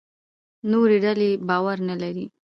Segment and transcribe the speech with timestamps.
[0.71, 2.25] نورې ډلې باور نه لري.